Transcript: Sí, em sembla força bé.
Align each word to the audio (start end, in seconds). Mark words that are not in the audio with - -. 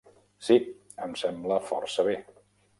Sí, 0.47 0.57
em 1.07 1.15
sembla 1.25 1.61
força 1.69 2.09
bé. 2.11 2.19